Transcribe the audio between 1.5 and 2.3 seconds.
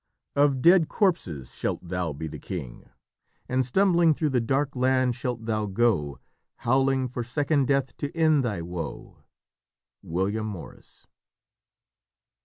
shalt thou be